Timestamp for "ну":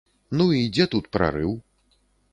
0.39-0.47